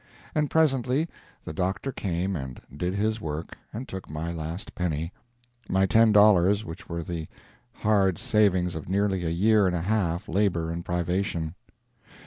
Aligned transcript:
And 0.33 0.49
presently 0.49 1.07
the 1.43 1.53
doctor 1.53 1.91
came 1.91 2.35
and 2.35 2.59
did 2.75 2.95
his 2.95 3.21
work 3.21 3.55
and 3.71 3.87
took 3.87 4.09
my 4.09 4.31
last 4.31 4.73
penny 4.73 5.13
my 5.69 5.85
ten 5.85 6.11
dollars 6.11 6.65
which 6.65 6.89
were 6.89 7.03
the 7.03 7.27
hard 7.71 8.17
savings 8.17 8.73
of 8.73 8.89
nearly 8.89 9.23
a 9.23 9.29
year 9.29 9.67
and 9.67 9.75
a 9.75 9.81
half 9.81 10.27
of 10.27 10.33
labour 10.33 10.71
and 10.71 10.83
privation. 10.83 11.53